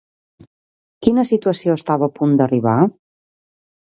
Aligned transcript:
Quina 1.07 1.25
situació 1.31 1.75
estava 1.81 2.09
a 2.09 2.13
punt 2.17 2.33
d'arribar? 2.39 2.75